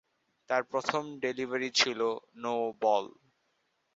[0.49, 1.99] তার প্রথম ডেলিভারি ছিল
[2.35, 2.53] নো
[2.81, 3.05] বল।